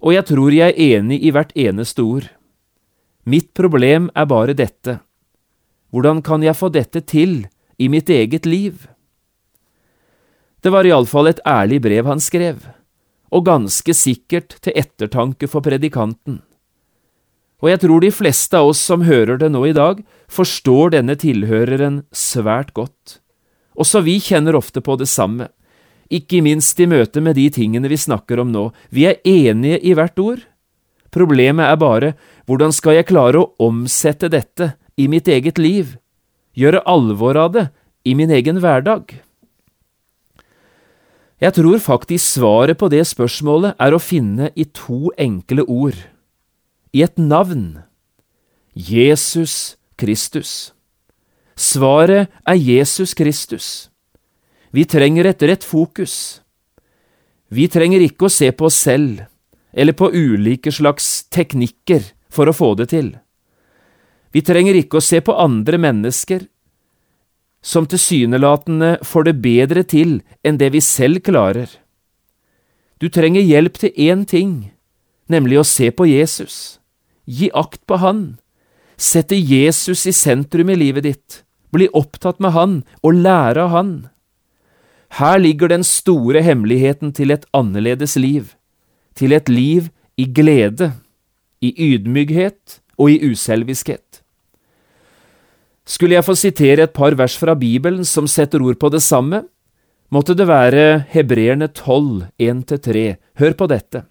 og 0.00 0.14
jeg 0.14 0.25
tror 0.25 0.50
jeg 0.50 0.73
er 0.73 0.99
enig 0.99 1.21
i 1.23 1.31
hvert 1.31 1.53
eneste 1.55 2.03
ord. 2.03 2.31
Mitt 3.26 3.53
problem 3.55 4.11
er 4.17 4.25
bare 4.25 4.55
dette. 4.55 5.00
Hvordan 5.95 6.25
kan 6.27 6.43
jeg 6.43 6.59
få 6.59 6.73
dette 6.75 7.05
til 7.07 7.45
i 7.79 7.87
mitt 7.87 8.09
eget 8.11 8.49
liv? 8.51 8.89
Det 10.59 10.73
var 10.75 10.89
iallfall 10.89 11.31
et 11.31 11.43
ærlig 11.47 11.79
brev 11.85 12.09
han 12.11 12.19
skrev, 12.19 12.65
og 13.31 13.47
ganske 13.47 13.95
sikkert 13.95 14.57
til 14.65 14.75
ettertanke 14.75 15.47
for 15.47 15.63
predikanten. 15.63 16.41
Og 17.63 17.71
jeg 17.71 17.85
tror 17.85 18.03
de 18.03 18.11
fleste 18.11 18.59
av 18.59 18.73
oss 18.73 18.83
som 18.83 19.07
hører 19.07 19.39
det 19.39 19.53
nå 19.55 19.63
i 19.71 19.77
dag, 19.77 20.03
forstår 20.27 20.97
denne 20.97 21.15
tilhøreren 21.21 22.03
svært 22.11 22.75
godt. 22.75 23.21
Også 23.79 24.03
vi 24.03 24.19
kjenner 24.19 24.59
ofte 24.59 24.83
på 24.83 24.99
det 24.99 25.07
samme, 25.09 25.47
ikke 26.11 26.43
minst 26.43 26.81
i 26.83 26.91
møte 26.91 27.23
med 27.23 27.39
de 27.39 27.47
tingene 27.55 27.89
vi 27.89 28.01
snakker 28.03 28.43
om 28.43 28.51
nå. 28.51 28.67
Vi 28.91 29.07
er 29.07 29.23
enige 29.23 29.79
i 29.79 29.95
hvert 29.95 30.19
ord. 30.19 30.43
Problemet 31.15 31.71
er 31.71 31.79
bare 31.79 32.17
hvordan 32.51 32.75
skal 32.75 32.99
jeg 32.99 33.09
klare 33.15 33.41
å 33.41 33.53
omsette 33.63 34.29
dette 34.33 34.75
i 34.97 35.09
mitt 35.11 35.29
eget 35.29 35.59
liv, 35.59 35.97
gjøre 36.55 36.83
alvor 36.87 37.39
av 37.39 37.55
det 37.55 37.69
i 38.07 38.15
min 38.15 38.31
egen 38.31 38.61
hverdag? 38.63 39.17
Jeg 41.43 41.57
tror 41.57 41.81
faktisk 41.83 42.39
svaret 42.39 42.79
på 42.79 42.89
det 42.93 43.03
spørsmålet 43.11 43.75
er 43.83 43.95
å 43.95 44.03
finne 44.03 44.53
i 44.55 44.65
to 44.65 45.11
enkle 45.19 45.67
ord, 45.67 45.99
i 46.95 47.03
et 47.03 47.19
navn– 47.19 47.83
Jesus 48.75 49.77
Kristus. 49.99 50.73
Svaret 51.55 52.31
er 52.47 52.59
Jesus 52.59 53.15
Kristus. 53.15 53.91
Vi 54.75 54.83
trenger 54.91 55.29
et 55.31 55.43
rett 55.47 55.63
fokus. 55.63 56.43
Vi 57.47 57.69
trenger 57.71 58.03
ikke 58.03 58.27
å 58.27 58.33
se 58.33 58.51
på 58.51 58.67
oss 58.67 58.81
selv 58.83 59.23
eller 59.75 59.95
på 59.95 60.11
ulike 60.11 60.73
slags 60.75 61.27
teknikker 61.31 62.03
for 62.31 62.51
å 62.51 62.57
få 62.57 62.73
det 62.79 62.89
til. 62.91 63.13
Vi 64.35 64.43
trenger 64.43 64.75
ikke 64.75 64.99
å 64.99 65.05
se 65.05 65.21
på 65.23 65.37
andre 65.38 65.79
mennesker 65.79 66.49
som 67.64 67.87
tilsynelatende 67.88 68.99
får 69.03 69.25
det 69.25 69.35
bedre 69.41 69.83
til 69.88 70.19
enn 70.45 70.59
det 70.61 70.69
vi 70.75 70.83
selv 70.85 71.23
klarer. 71.25 71.71
Du 73.00 73.09
trenger 73.09 73.41
hjelp 73.41 73.79
til 73.81 73.95
én 73.97 74.26
ting, 74.29 74.53
nemlig 75.33 75.62
å 75.62 75.67
se 75.67 75.88
på 75.91 76.07
Jesus. 76.11 76.79
Gi 77.25 77.49
akt 77.57 77.81
på 77.88 77.97
Han. 78.05 78.37
Sette 79.00 79.38
Jesus 79.38 80.05
i 80.07 80.12
sentrum 80.12 80.71
i 80.71 80.76
livet 80.76 81.09
ditt. 81.09 81.41
Bli 81.73 81.88
opptatt 81.97 82.38
med 82.38 82.53
Han 82.53 82.76
og 83.00 83.17
lære 83.25 83.64
av 83.64 83.73
Han. 83.73 83.95
Her 85.17 85.41
ligger 85.41 85.73
den 85.73 85.87
store 85.88 86.45
hemmeligheten 86.45 87.14
til 87.17 87.33
et 87.33 87.47
annerledes 87.57 88.19
liv, 88.21 88.53
til 89.14 89.33
et 89.33 89.49
liv 89.49 89.88
i 90.21 90.26
glede, 90.26 90.93
i 91.64 91.73
ydmykhet 91.73 92.81
og 92.99 93.11
i 93.14 93.33
uselviskhet. 93.33 94.03
Skulle 95.85 96.17
jeg 96.17 96.25
få 96.25 96.33
sitere 96.38 96.87
et 96.87 96.95
par 96.97 97.12
vers 97.19 97.37
fra 97.37 97.53
Bibelen 97.61 98.07
som 98.09 98.29
setter 98.31 98.62
ord 98.64 98.79
på 98.81 98.88
det 98.88 99.03
samme, 99.05 99.43
måtte 100.09 100.33
det 100.37 100.47
være 100.49 101.05
Hebreerne 101.12 101.69
12, 101.69 102.31
1–3. 102.41 103.05
Hør 103.37 103.57
på 103.59 103.69
dette. 103.69 104.05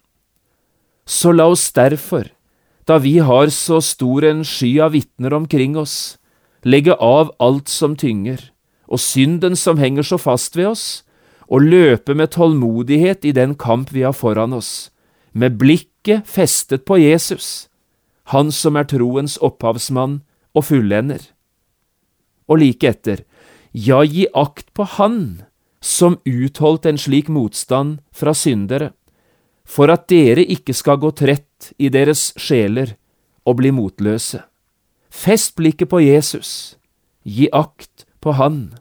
Så 1.04 1.34
la 1.34 1.48
oss 1.50 1.66
derfor, 1.74 2.30
da 2.86 3.00
vi 3.02 3.18
har 3.18 3.50
så 3.50 3.80
stor 3.82 4.24
en 4.28 4.44
sky 4.46 4.78
av 4.86 4.94
vitner 4.94 5.34
omkring 5.34 5.74
oss, 5.76 6.16
legge 6.62 6.94
av 6.94 7.34
alt 7.42 7.68
som 7.68 7.98
tynger, 7.98 8.38
og 8.86 9.02
synden 9.02 9.58
som 9.58 9.80
henger 9.82 10.06
så 10.06 10.20
fast 10.20 10.56
ved 10.56 10.70
oss, 10.70 10.86
og 11.50 11.66
løpe 11.66 12.14
med 12.14 12.32
tålmodighet 12.38 13.26
i 13.26 13.34
den 13.34 13.58
kamp 13.58 13.90
vi 13.92 14.06
har 14.06 14.14
foran 14.14 14.54
oss, 14.54 14.92
med 15.34 15.58
blikket 15.58 16.22
festet 16.30 16.86
på 16.86 17.02
Jesus, 17.02 17.68
Han 18.32 18.48
som 18.48 18.76
er 18.80 18.86
troens 18.88 19.36
opphavsmann 19.44 20.22
og 20.56 20.64
fullender 20.64 21.33
og 22.48 22.60
like 22.60 22.88
etter, 22.88 23.24
ja, 23.72 24.02
gi 24.04 24.26
akt 24.34 24.70
på 24.74 24.86
Han 24.96 25.42
som 25.84 26.18
utholdt 26.24 26.86
en 26.88 26.98
slik 27.00 27.28
motstand 27.28 27.98
fra 28.14 28.32
syndere, 28.36 28.92
for 29.64 29.90
at 29.92 30.06
dere 30.08 30.44
ikke 30.44 30.76
skal 30.76 31.00
gå 31.00 31.10
trett 31.16 31.72
i 31.80 31.90
deres 31.92 32.32
sjeler 32.40 32.94
og 33.44 33.58
bli 33.60 33.72
motløse. 33.74 34.42
Fest 35.12 35.54
blikket 35.56 35.90
på 35.92 36.00
Jesus, 36.04 36.76
gi 37.24 37.48
akt 37.52 38.06
på 38.20 38.34
Han. 38.38 38.74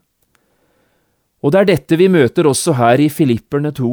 Og 1.43 1.51
det 1.51 1.59
er 1.59 1.69
dette 1.73 1.99
vi 1.99 2.07
møter 2.07 2.47
også 2.47 2.77
her 2.79 3.03
i 3.03 3.09
Filipperne 3.11 3.73
2. 3.75 3.91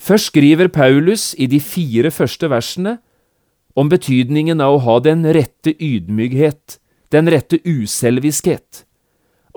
Først 0.00 0.32
skriver 0.32 0.68
Paulus 0.72 1.34
i 1.38 1.48
de 1.48 1.60
fire 1.60 2.10
første 2.12 2.48
versene 2.52 2.96
om 3.76 3.88
betydningen 3.92 4.60
av 4.64 4.76
å 4.76 4.82
ha 4.86 4.96
den 5.04 5.24
rette 5.36 5.72
ydmykhet 5.76 6.78
den 7.14 7.30
rette 7.30 7.58
uselviskhet. 7.64 8.84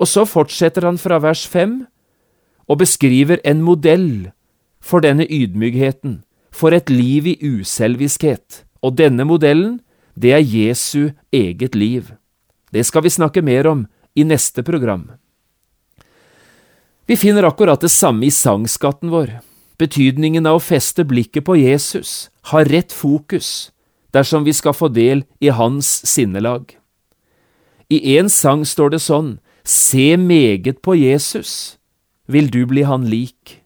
Og 0.00 0.08
så 0.08 0.24
fortsetter 0.28 0.86
han 0.86 0.98
fra 1.00 1.20
vers 1.20 1.44
fem 1.48 1.84
og 2.70 2.80
beskriver 2.80 3.40
en 3.44 3.62
modell 3.66 4.30
for 4.80 5.04
denne 5.04 5.26
ydmykheten, 5.26 6.22
for 6.50 6.74
et 6.74 6.90
liv 6.90 7.26
i 7.26 7.36
uselviskhet, 7.42 8.64
og 8.82 8.96
denne 8.98 9.26
modellen, 9.28 9.80
det 10.14 10.32
er 10.34 10.44
Jesu 10.44 11.12
eget 11.32 11.74
liv. 11.74 12.12
Det 12.72 12.86
skal 12.86 13.04
vi 13.04 13.12
snakke 13.12 13.42
mer 13.42 13.66
om 13.66 13.86
i 14.14 14.24
neste 14.24 14.62
program. 14.62 15.10
Vi 17.06 17.16
finner 17.16 17.46
akkurat 17.48 17.82
det 17.82 17.90
samme 17.90 18.26
i 18.26 18.30
sangskatten 18.30 19.10
vår, 19.10 19.40
betydningen 19.80 20.46
av 20.46 20.60
å 20.60 20.62
feste 20.62 21.04
blikket 21.04 21.46
på 21.48 21.56
Jesus, 21.58 22.30
ha 22.52 22.62
rett 22.64 22.92
fokus, 22.94 23.70
dersom 24.14 24.44
vi 24.46 24.54
skal 24.54 24.76
få 24.76 24.90
del 24.94 25.24
i 25.40 25.50
hans 25.50 25.88
sinnelag. 26.06 26.79
I 27.90 28.18
en 28.18 28.30
sang 28.30 28.62
står 28.64 28.94
det 28.94 29.02
sånn, 29.02 29.38
Se 29.66 30.16
meget 30.16 30.80
på 30.82 30.94
Jesus, 30.96 31.76
vil 32.30 32.48
du 32.50 32.62
bli 32.66 32.86
han 32.86 33.04
lik. 33.10 33.60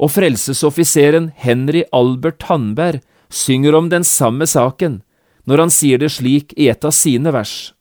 Og 0.00 0.10
frelsesoffiseren 0.16 1.30
Henry 1.36 1.84
Albert 1.92 2.40
Tandberg 2.42 3.02
synger 3.30 3.76
om 3.78 3.90
den 3.92 4.04
samme 4.04 4.48
saken 4.48 5.02
når 5.48 5.64
han 5.64 5.72
sier 5.74 6.00
det 6.00 6.10
slik 6.14 6.54
i 6.56 6.68
et 6.72 6.84
av 6.84 6.94
sine 6.96 7.32
vers. 7.34 7.72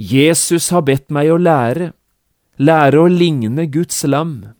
Jesus 0.00 0.70
har 0.74 0.86
bedt 0.88 1.10
meg 1.12 1.30
å 1.30 1.38
lære, 1.38 1.92
lære 2.56 3.00
å 3.00 3.10
ligne 3.10 3.66
Guds 3.68 4.02
lam, 4.08 4.54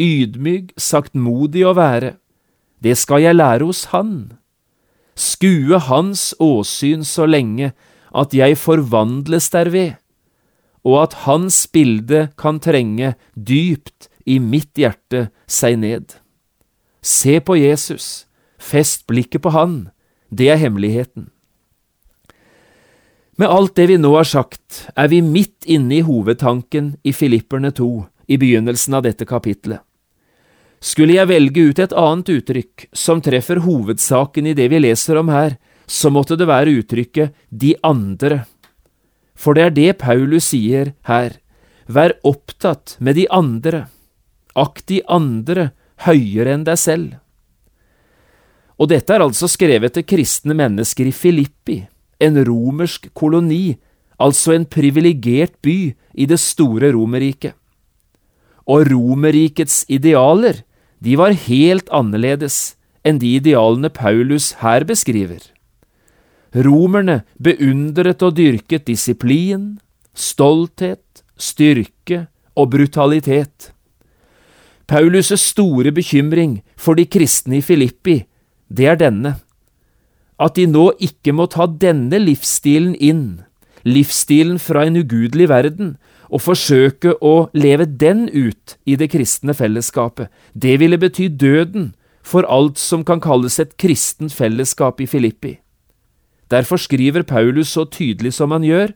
ydmyk, 0.00 0.72
saktmodig 0.80 1.62
å 1.68 1.76
være, 1.78 2.16
det 2.80 2.96
skal 2.98 3.22
jeg 3.22 3.36
lære 3.36 3.66
hos 3.68 3.84
Han. 3.92 4.32
skue 5.14 5.78
Hans 5.78 6.34
åsyn 6.40 7.04
så 7.04 7.26
lenge 7.28 7.74
at 8.10 8.34
jeg 8.34 8.58
forvandles 8.58 9.50
derved, 9.54 9.96
og 10.86 11.02
at 11.02 11.18
Hans 11.26 11.66
bilde 11.70 12.28
kan 12.40 12.58
trenge 12.62 13.14
dypt 13.34 14.08
i 14.24 14.38
mitt 14.40 14.72
hjerte 14.78 15.28
seg 15.50 15.78
ned. 15.82 16.16
Se 17.02 17.38
på 17.40 17.56
Jesus, 17.56 18.26
fest 18.60 19.06
blikket 19.08 19.44
på 19.44 19.52
Han, 19.56 19.90
det 20.30 20.50
er 20.52 20.60
hemmeligheten. 20.60 21.30
Med 23.40 23.48
alt 23.48 23.72
det 23.78 23.86
vi 23.88 23.96
nå 23.96 24.10
har 24.12 24.28
sagt, 24.28 24.86
er 24.92 25.08
vi 25.08 25.22
midt 25.24 25.64
inne 25.64 25.96
i 25.96 26.04
hovedtanken 26.04 26.98
i 27.08 27.12
Filipperne 27.16 27.70
2 27.72 27.88
i 28.28 28.36
begynnelsen 28.36 28.98
av 28.98 29.06
dette 29.06 29.24
kapitlet. 29.24 29.80
Skulle 30.80 31.16
jeg 31.16 31.28
velge 31.28 31.64
ut 31.70 31.80
et 31.80 31.94
annet 31.96 32.28
uttrykk 32.32 32.86
som 32.96 33.20
treffer 33.24 33.60
hovedsaken 33.64 34.48
i 34.48 34.54
det 34.56 34.68
vi 34.72 34.80
leser 34.80 35.20
om 35.20 35.32
her, 35.32 35.56
så 35.90 36.10
måtte 36.14 36.38
det 36.38 36.46
være 36.46 36.76
uttrykket 36.78 37.34
de 37.50 37.74
andre. 37.82 38.44
For 39.34 39.56
det 39.56 39.64
er 39.64 39.74
det 39.74 39.90
Paulus 40.02 40.52
sier 40.52 40.92
her, 41.08 41.34
vær 41.90 42.14
opptatt 42.26 42.94
med 43.02 43.18
de 43.18 43.26
andre, 43.34 43.88
akt 44.54 44.86
de 44.92 45.00
andre 45.10 45.70
høyere 46.06 46.54
enn 46.54 46.66
deg 46.68 46.78
selv. 46.78 47.18
Og 48.80 48.88
dette 48.92 49.12
er 49.12 49.24
altså 49.24 49.50
skrevet 49.50 49.96
til 49.96 50.06
kristne 50.08 50.54
mennesker 50.56 51.10
i 51.10 51.12
Filippi, 51.12 51.82
en 52.22 52.38
romersk 52.46 53.10
koloni, 53.16 53.76
altså 54.20 54.54
en 54.54 54.66
privilegert 54.68 55.56
by 55.64 55.92
i 56.14 56.26
det 56.28 56.38
store 56.40 56.92
Romerriket. 56.94 57.56
Og 58.70 58.86
Romerrikets 58.92 59.82
idealer, 59.90 60.62
de 61.00 61.16
var 61.16 61.34
helt 61.48 61.88
annerledes 61.96 62.76
enn 63.04 63.18
de 63.20 63.34
idealene 63.40 63.88
Paulus 63.92 64.52
her 64.60 64.84
beskriver. 64.88 65.40
Romerne 66.54 67.22
beundret 67.42 68.22
og 68.26 68.36
dyrket 68.36 68.86
disiplin, 68.88 69.78
stolthet, 70.14 71.22
styrke 71.38 72.26
og 72.56 72.72
brutalitet. 72.72 73.70
Paulus' 74.90 75.36
store 75.38 75.92
bekymring 75.94 76.62
for 76.76 76.98
de 76.98 77.06
kristne 77.06 77.60
i 77.60 77.62
Filippi, 77.62 78.24
det 78.66 78.86
er 78.86 78.98
denne 78.98 79.36
at 80.40 80.56
de 80.56 80.66
nå 80.66 80.90
ikke 81.04 81.34
må 81.36 81.46
ta 81.52 81.66
denne 81.68 82.18
livsstilen 82.22 82.94
inn, 82.96 83.42
livsstilen 83.84 84.58
fra 84.60 84.86
en 84.88 84.96
ugudelig 85.00 85.50
verden, 85.52 85.94
og 86.30 86.44
forsøke 86.44 87.16
å 87.20 87.50
leve 87.52 87.84
den 87.84 88.28
ut 88.30 88.76
i 88.86 88.96
det 88.96 89.10
kristne 89.12 89.54
fellesskapet. 89.56 90.30
Det 90.54 90.78
ville 90.80 90.98
bety 91.00 91.26
døden 91.28 91.90
for 92.22 92.46
alt 92.46 92.78
som 92.78 93.02
kan 93.04 93.20
kalles 93.20 93.58
et 93.58 93.74
kristent 93.80 94.32
fellesskap 94.32 95.02
i 95.02 95.08
Filippi. 95.10 95.58
Derfor 96.50 96.76
skriver 96.76 97.22
Paulus 97.22 97.68
så 97.68 97.84
tydelig 97.84 98.34
som 98.34 98.50
han 98.50 98.64
gjør, 98.66 98.92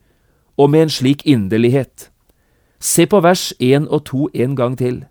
og 0.56 0.70
med 0.70 0.86
en 0.86 0.90
slik 0.90 1.26
inderlighet. 1.26 2.10
Se 2.80 3.06
på 3.06 3.20
vers 3.20 3.52
1 3.58 3.88
og 3.88 4.04
2 4.04 4.28
en 4.34 4.56
gang 4.56 4.76
til. 4.78 5.04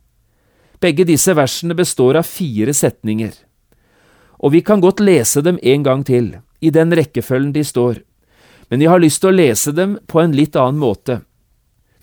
Begge 0.79 1.07
disse 1.07 1.35
versene 1.35 1.75
består 1.75 2.19
av 2.19 2.27
fire 2.27 2.73
setninger 2.75 3.33
og 4.43 4.51
vi 4.51 4.59
kan 4.61 4.81
godt 4.83 4.99
lese 4.99 5.41
dem 5.41 5.57
en 5.63 5.83
gang 5.83 6.03
til, 6.03 6.35
i 6.59 6.69
den 6.69 6.91
rekkefølgen 6.91 7.53
de 7.55 7.63
står, 7.63 8.01
men 8.69 8.81
jeg 8.81 8.91
har 8.91 8.99
lyst 8.99 9.21
til 9.23 9.31
å 9.31 9.37
lese 9.37 9.71
dem 9.71 9.95
på 10.07 10.19
en 10.19 10.35
litt 10.35 10.57
annen 10.59 10.81
måte, 10.81 11.21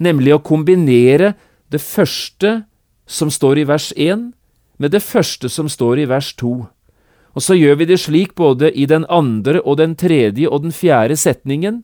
nemlig 0.01 0.33
å 0.33 0.45
kombinere 0.45 1.35
det 1.69 1.83
første 1.85 2.63
som 3.07 3.31
står 3.31 3.61
i 3.61 3.67
vers 3.69 3.91
1, 3.97 4.31
med 4.81 4.95
det 4.97 5.03
første 5.05 5.51
som 5.53 5.69
står 5.69 6.01
i 6.01 6.09
vers 6.09 6.33
2. 6.41 6.55
Og 7.35 7.45
så 7.45 7.55
gjør 7.55 7.79
vi 7.81 7.87
det 7.93 8.01
slik 8.03 8.35
både 8.35 8.73
i 8.73 8.87
den 8.91 9.05
andre 9.09 9.61
og 9.63 9.79
den 9.79 9.95
tredje 9.95 10.49
og 10.49 10.65
den 10.65 10.75
fjerde 10.75 11.17
setningen, 11.17 11.83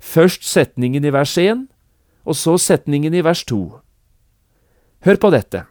først 0.00 0.46
setningen 0.46 1.04
i 1.04 1.12
vers 1.14 1.36
1, 1.38 1.66
og 2.26 2.36
så 2.36 2.58
setningen 2.58 3.14
i 3.14 3.22
vers 3.24 3.44
2. 3.46 3.60
Hør 5.06 5.20
på 5.22 5.30
dette. 5.30 5.64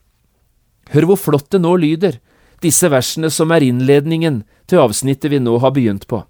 Hør 0.93 1.09
hvor 1.09 1.19
flott 1.19 1.51
det 1.51 1.61
nå 1.61 1.75
lyder, 1.75 2.19
disse 2.63 2.89
versene 2.89 3.29
som 3.33 3.51
er 3.51 3.65
innledningen 3.67 4.41
til 4.67 4.81
avsnittet 4.81 5.31
vi 5.31 5.41
nå 5.43 5.57
har 5.61 5.75
begynt 5.75 6.07
på. 6.07 6.23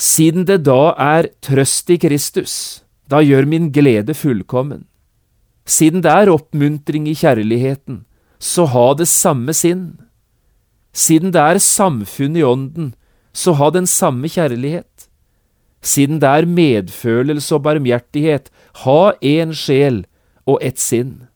Siden 0.00 0.46
det 0.48 0.62
da 0.64 0.94
er 0.96 1.28
trøst 1.44 1.90
i 1.92 1.98
Kristus, 2.00 2.84
da 3.10 3.20
gjør 3.20 3.44
min 3.50 3.68
glede 3.74 4.14
fullkommen. 4.16 4.86
Siden 5.66 6.00
det 6.02 6.12
er 6.14 6.32
oppmuntring 6.32 7.08
i 7.10 7.16
kjærligheten, 7.18 8.04
så 8.40 8.64
ha 8.72 8.86
det 8.96 9.10
samme 9.10 9.52
sinn. 9.52 9.98
Siden 10.92 11.32
det 11.34 11.40
er 11.40 11.62
samfunn 11.62 12.36
i 12.36 12.44
ånden, 12.46 12.94
så 13.32 13.54
ha 13.58 13.70
den 13.70 13.86
samme 13.86 14.28
kjærlighet. 14.28 15.06
Siden 15.80 16.18
det 16.20 16.28
er 16.28 16.48
medfølelse 16.50 17.56
og 17.56 17.64
barmhjertighet, 17.64 18.50
ha 18.84 19.12
én 19.22 19.54
sjel 19.56 20.04
og 20.46 20.58
ett 20.64 20.80
sinn. 20.82 21.30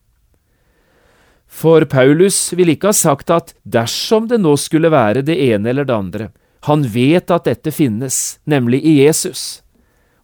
For 1.47 1.87
Paulus 1.87 2.51
ville 2.53 2.75
ikke 2.75 2.91
ha 2.91 2.97
sagt 2.99 3.31
at 3.31 3.55
dersom 3.63 4.27
det 4.29 4.41
nå 4.43 4.57
skulle 4.59 4.91
være 4.91 5.23
det 5.23 5.37
ene 5.53 5.71
eller 5.71 5.87
det 5.87 5.95
andre, 5.95 6.31
han 6.67 6.83
vet 6.91 7.31
at 7.31 7.47
dette 7.47 7.71
finnes, 7.77 8.41
nemlig 8.49 8.81
i 8.83 8.99
Jesus, 9.05 9.63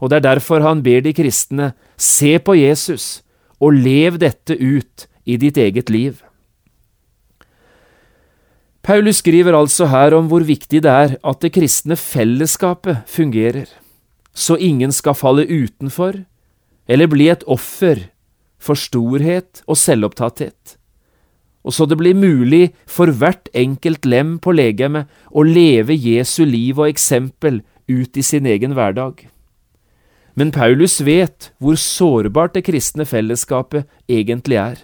og 0.01 0.11
det 0.11 0.21
er 0.21 0.27
derfor 0.33 0.65
han 0.65 0.81
ber 0.83 1.05
de 1.05 1.13
kristne 1.15 1.73
se 2.01 2.39
på 2.41 2.57
Jesus 2.57 3.21
og 3.61 3.77
lev 3.77 4.17
dette 4.19 4.57
ut 4.57 5.07
i 5.29 5.37
ditt 5.37 5.61
eget 5.61 5.93
liv. 5.93 6.17
Paulus 8.83 9.21
skriver 9.21 9.55
altså 9.57 9.91
her 9.93 10.17
om 10.17 10.31
hvor 10.31 10.45
viktig 10.47 10.83
det 10.83 10.91
er 10.91 11.17
at 11.21 11.41
det 11.45 11.53
kristne 11.53 11.97
fellesskapet 12.01 13.05
fungerer, 13.07 13.69
så 14.33 14.57
ingen 14.57 14.93
skal 14.93 15.19
falle 15.19 15.45
utenfor 15.47 16.23
eller 16.91 17.11
bli 17.11 17.29
et 17.29 17.45
offer 17.47 18.09
for 18.61 18.79
storhet 18.79 19.63
og 19.67 19.77
selvopptatthet 19.77 20.81
og 21.65 21.77
så 21.77 21.87
det 21.87 21.99
blir 22.01 22.17
mulig 22.17 22.71
for 22.89 23.13
hvert 23.13 23.51
enkelt 23.57 24.07
lem 24.09 24.39
på 24.41 24.55
legemet 24.57 25.11
å 25.31 25.45
leve 25.45 25.97
Jesu 25.97 26.45
liv 26.49 26.79
og 26.81 26.89
eksempel 26.89 27.61
ut 27.91 28.17
i 28.17 28.25
sin 28.25 28.49
egen 28.49 28.73
hverdag. 28.77 29.27
Men 30.39 30.53
Paulus 30.55 31.01
vet 31.05 31.51
hvor 31.61 31.77
sårbart 31.77 32.55
det 32.57 32.65
kristne 32.71 33.05
fellesskapet 33.05 33.85
egentlig 34.09 34.57
er. 34.57 34.79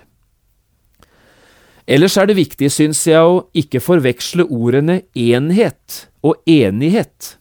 Ellers 1.86 2.16
er 2.18 2.26
det 2.26 2.34
viktig, 2.38 2.68
syns 2.74 3.04
jeg, 3.06 3.22
å 3.22 3.46
ikke 3.54 3.82
forveksle 3.82 4.48
ordene 4.50 5.04
enhet 5.14 6.08
og 6.26 6.40
enighet. 6.50 7.36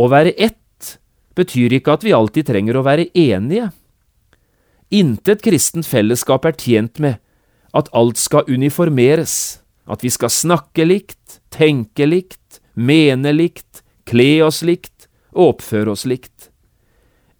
Å 0.00 0.08
være 0.08 0.32
ett 0.40 0.96
betyr 1.36 1.76
ikke 1.76 1.96
at 1.96 2.04
vi 2.06 2.14
alltid 2.16 2.48
trenger 2.48 2.78
å 2.78 2.84
være 2.86 3.10
enige. 3.12 3.70
Intet 4.92 5.44
kristent 5.44 5.88
fellesskap 5.88 6.48
er 6.48 6.56
tjent 6.56 7.00
med 7.00 7.20
at 7.76 7.88
alt 7.96 8.20
skal 8.20 8.48
uniformeres, 8.48 9.60
at 9.88 10.04
vi 10.04 10.12
skal 10.12 10.32
snakke 10.32 10.84
likt, 10.84 11.40
tenke 11.52 12.08
likt, 12.08 12.60
mene 12.72 13.32
likt, 13.36 13.82
kle 14.08 14.42
oss 14.44 14.60
likt 14.64 15.08
og 15.32 15.56
oppføre 15.56 15.92
oss 15.92 16.04
likt. 16.08 16.48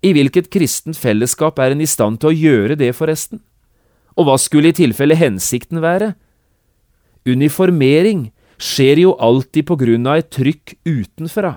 I 0.03 0.13
hvilket 0.17 0.51
kristent 0.53 0.99
fellesskap 0.99 1.61
er 1.63 1.73
en 1.73 1.85
i 1.85 1.89
stand 1.89 2.21
til 2.21 2.33
å 2.33 2.37
gjøre 2.37 2.77
det, 2.81 2.91
forresten? 2.97 3.41
Og 4.17 4.29
hva 4.29 4.37
skulle 4.41 4.73
i 4.73 4.77
tilfelle 4.77 5.17
hensikten 5.17 5.81
være? 5.83 6.13
Uniformering 7.29 8.31
skjer 8.63 9.03
jo 9.05 9.17
alltid 9.19 9.67
på 9.69 9.79
grunn 9.81 10.07
av 10.11 10.21
et 10.21 10.31
trykk 10.35 10.77
utenfra. 10.85 11.57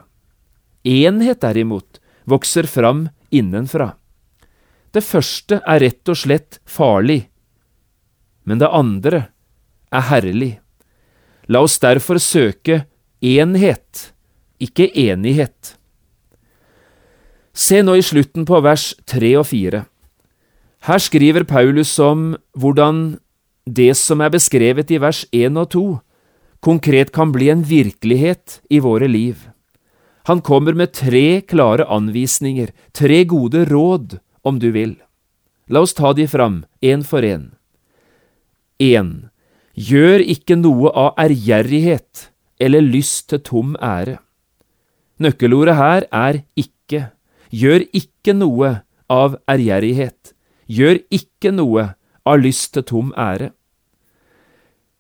Enhet, 0.86 1.42
derimot, 1.42 2.00
vokser 2.30 2.70
fram 2.70 3.08
innenfra. 3.34 3.94
Det 4.94 5.04
første 5.04 5.60
er 5.60 5.82
rett 5.84 6.12
og 6.12 6.18
slett 6.18 6.60
farlig, 6.70 7.26
men 8.46 8.62
det 8.62 8.70
andre 8.70 9.26
er 9.92 10.06
herlig. 10.12 10.52
La 11.52 11.62
oss 11.66 11.78
derfor 11.82 12.22
søke 12.22 12.86
enhet, 13.26 14.12
ikke 14.62 14.88
enighet. 14.94 15.76
Se 17.56 17.82
nå 17.84 17.98
i 17.98 18.06
slutten 18.06 18.46
på 18.48 18.60
vers 18.64 18.94
tre 19.08 19.34
og 19.40 19.48
fire. 19.50 19.86
Her 20.86 21.02
skriver 21.02 21.42
Paulus 21.50 21.98
om 21.98 22.36
hvordan 22.54 23.18
det 23.66 23.96
som 23.98 24.22
er 24.22 24.30
beskrevet 24.30 24.92
i 24.94 25.00
vers 25.02 25.24
1 25.34 25.58
og 25.58 25.72
2, 25.74 25.86
konkret 26.62 27.10
kan 27.14 27.32
bli 27.34 27.50
en 27.50 27.64
virkelighet 27.66 28.60
i 28.70 28.78
våre 28.86 29.10
liv. 29.10 29.48
Han 30.30 30.44
kommer 30.46 30.78
med 30.78 30.94
tre 30.94 31.42
klare 31.42 31.88
anvisninger, 31.90 32.70
tre 32.94 33.24
gode 33.26 33.66
råd, 33.66 34.20
om 34.46 34.60
du 34.62 34.70
vil. 34.74 34.94
La 35.70 35.82
oss 35.82 35.98
ta 35.98 36.14
de 36.14 36.28
fram, 36.30 36.64
én 36.86 37.02
for 37.02 37.26
én. 37.26 37.50
1. 38.78 39.32
Gjør 39.74 40.22
ikke 40.22 40.58
noe 40.60 40.94
av 40.94 41.18
ærgjerrighet 41.18 42.30
eller 42.62 42.86
lyst 42.86 43.32
til 43.34 43.42
tom 43.42 43.74
ære. 43.82 44.20
Nøkkelordet 45.18 45.78
her 45.82 46.06
er 46.14 46.44
ikke. 46.54 47.10
Gjør 47.50 47.90
ikke 47.90 48.38
noe 48.38 48.72
av 49.10 49.38
ærgjerrighet. 49.50 50.25
Gjør 50.68 51.00
ikke 51.14 51.52
noe 51.54 51.92
av 52.26 52.42
lyst 52.42 52.74
til 52.74 52.86
tom 52.90 53.14
ære. 53.18 53.52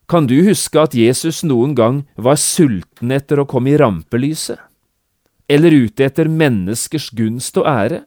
Kan 0.05 0.27
du 0.29 0.37
huske 0.45 0.77
at 0.77 0.93
Jesus 0.93 1.41
noen 1.43 1.73
gang 1.73 2.03
var 2.15 2.37
sulten 2.37 3.11
etter 3.11 3.41
å 3.41 3.49
komme 3.49 3.73
i 3.73 3.79
rampelyset? 3.81 4.61
eller 5.47 5.71
ute 5.71 6.05
etter 6.05 6.29
menneskers 6.29 7.11
gunst 7.15 7.57
og 7.61 7.69
ære. 7.69 8.03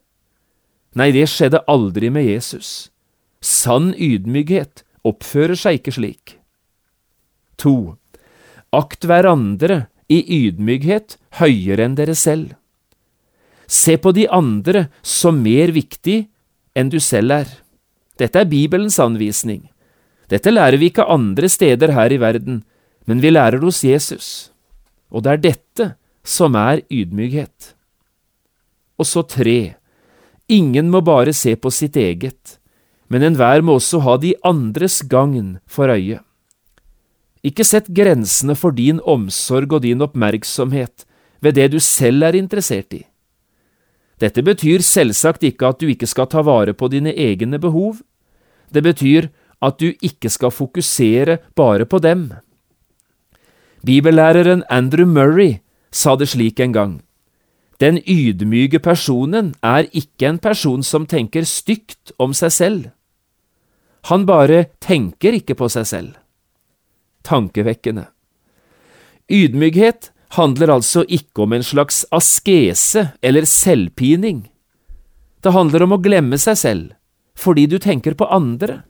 Nei, 0.99 1.11
det 1.15 1.29
skjedde 1.31 1.63
aldri 1.71 2.11
med 2.11 2.27
Jesus. 2.27 2.91
Sann 3.45 3.93
ydmykhet 3.95 4.83
oppfører 5.07 5.59
seg 5.59 5.79
ikke 5.79 5.95
slik. 5.95 6.35
To. 7.63 7.99
Akt 8.75 9.07
hverandre 9.07 9.87
i 10.11 10.21
ydmykhet 10.47 11.19
høyere 11.39 11.87
enn 11.87 11.99
dere 11.99 12.17
selv. 12.19 12.57
Se 13.69 13.99
på 14.01 14.15
de 14.17 14.25
andre 14.33 14.89
som 15.05 15.43
mer 15.45 15.71
viktig 15.77 16.25
enn 16.79 16.93
du 16.93 17.01
selv 17.03 17.35
er. 17.41 17.49
Dette 18.19 18.43
er 18.43 18.51
Bibelens 18.51 18.99
anvisning. 19.03 19.67
Dette 20.31 20.53
lærer 20.53 20.79
vi 20.79 20.91
ikke 20.93 21.09
andre 21.09 21.49
steder 21.51 21.95
her 21.97 22.13
i 22.13 22.21
verden, 22.21 22.63
men 23.09 23.23
vi 23.25 23.33
lærer 23.33 23.59
det 23.59 23.67
hos 23.71 23.83
Jesus. 23.87 24.29
Og 25.11 25.25
det 25.25 25.33
er 25.33 25.45
dette 25.49 25.89
som 26.29 26.57
er 26.59 26.85
ydmykhet. 26.93 27.73
Og 28.99 29.07
så 29.09 29.23
tre. 29.25 29.79
Ingen 30.49 30.91
må 30.93 31.01
bare 31.05 31.33
se 31.37 31.55
på 31.57 31.71
sitt 31.73 31.97
eget, 31.97 32.59
men 33.09 33.25
enhver 33.25 33.63
må 33.65 33.79
også 33.79 34.01
ha 34.05 34.17
de 34.21 34.35
andres 34.45 35.01
gagn 35.09 35.59
for 35.69 35.93
øye. 35.93 36.21
Ikke 37.45 37.65
sett 37.65 37.89
grensene 37.95 38.57
for 38.59 38.75
din 38.75 39.01
omsorg 39.07 39.73
og 39.77 39.85
din 39.85 40.03
oppmerksomhet 40.05 41.07
ved 41.41 41.55
det 41.55 41.71
du 41.73 41.79
selv 41.81 42.27
er 42.27 42.37
interessert 42.37 42.93
i. 42.97 43.05
Dette 44.19 44.43
betyr 44.43 44.83
selvsagt 44.83 45.45
ikke 45.47 45.71
at 45.71 45.81
du 45.81 45.89
ikke 45.91 46.09
skal 46.11 46.27
ta 46.31 46.43
vare 46.43 46.75
på 46.75 46.89
dine 46.91 47.15
egne 47.15 47.59
behov, 47.63 48.01
det 48.75 48.83
betyr 48.83 49.29
at 49.63 49.79
du 49.79 49.93
ikke 50.03 50.31
skal 50.31 50.51
fokusere 50.55 51.39
bare 51.57 51.87
på 51.87 51.99
dem. 52.03 52.33
Bibellæreren 53.87 54.65
Andrew 54.71 55.07
Murray 55.07 55.61
sa 55.91 56.17
det 56.17 56.29
slik 56.29 56.61
en 56.61 56.73
gang. 56.73 56.95
Den 57.81 58.01
ydmyke 58.03 58.79
personen 58.83 59.55
er 59.63 59.87
ikke 59.95 60.27
en 60.27 60.39
person 60.39 60.83
som 60.83 61.07
tenker 61.07 61.47
stygt 61.47 62.13
om 62.19 62.35
seg 62.35 62.53
selv. 62.53 62.87
Han 64.11 64.27
bare 64.27 64.67
tenker 64.83 65.37
ikke 65.39 65.55
på 65.55 65.69
seg 65.71 65.87
selv. 65.87 66.15
Tankevekkende. 67.23 68.09
Ydmykhet 69.31 70.11
handler 70.37 70.75
altså 70.75 71.05
ikke 71.09 71.45
om 71.47 71.55
en 71.57 71.65
slags 71.65 72.05
askese 72.13 73.09
eller 73.23 73.49
selvpining. 73.49 74.45
Det 75.41 75.55
handler 75.55 75.87
om 75.87 75.97
å 75.97 76.03
glemme 76.03 76.39
seg 76.41 76.59
selv, 76.59 76.87
fordi 77.39 77.67
du 77.71 77.79
tenker 77.79 78.17
på 78.19 78.29
andre. 78.29 78.83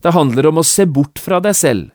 Det 0.00 0.14
handler 0.14 0.48
om 0.50 0.60
å 0.62 0.66
se 0.66 0.86
bort 0.86 1.18
fra 1.20 1.40
deg 1.44 1.56
selv, 1.58 1.90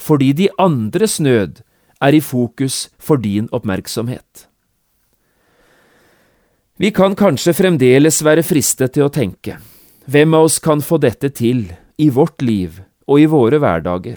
fordi 0.00 0.32
de 0.32 0.48
andres 0.58 1.18
nød 1.20 1.60
er 2.00 2.16
i 2.16 2.22
fokus 2.24 2.88
for 2.98 3.20
din 3.20 3.50
oppmerksomhet. 3.52 4.46
Vi 6.80 6.88
kan 6.96 7.12
kanskje 7.12 7.52
fremdeles 7.52 8.22
være 8.24 8.42
fristet 8.46 8.94
til 8.96 9.04
å 9.04 9.12
tenke, 9.12 9.58
hvem 10.08 10.32
av 10.34 10.48
oss 10.48 10.56
kan 10.64 10.80
få 10.80 10.96
dette 10.96 11.28
til 11.36 11.66
i 12.00 12.08
vårt 12.08 12.40
liv 12.40 12.80
og 13.04 13.20
i 13.20 13.28
våre 13.28 13.60
hverdager? 13.60 14.16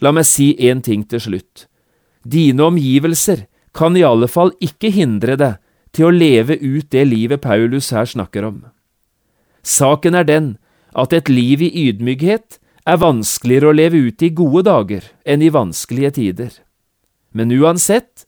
La 0.00 0.14
meg 0.16 0.24
si 0.24 0.54
én 0.56 0.80
ting 0.80 1.04
til 1.04 1.20
slutt. 1.20 1.66
Dine 2.22 2.66
omgivelser 2.68 3.46
kan 3.72 3.96
i 3.96 4.04
alle 4.04 4.28
fall 4.28 4.52
ikke 4.60 4.90
hindre 4.92 5.36
deg 5.40 5.60
til 5.96 6.08
å 6.08 6.14
leve 6.14 6.56
ut 6.60 6.90
det 6.92 7.04
livet 7.08 7.42
Paulus 7.42 7.90
her 7.94 8.06
snakker 8.06 8.46
om. 8.46 8.64
Saken 9.62 10.16
er 10.16 10.26
den 10.28 10.50
at 10.96 11.14
et 11.14 11.30
liv 11.30 11.62
i 11.62 11.70
ydmykhet 11.88 12.58
er 12.88 13.00
vanskeligere 13.00 13.70
å 13.70 13.76
leve 13.76 14.00
ut 14.08 14.22
i 14.22 14.32
gode 14.34 14.64
dager 14.68 15.06
enn 15.24 15.42
i 15.44 15.52
vanskelige 15.52 16.12
tider. 16.18 16.50
Men 17.32 17.52
uansett, 17.54 18.26